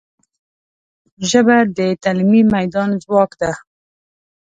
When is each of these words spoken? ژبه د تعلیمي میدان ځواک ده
ژبه 1.29 1.57
د 1.77 1.79
تعلیمي 2.03 2.41
میدان 2.53 2.89
ځواک 3.03 3.31
ده 3.41 3.51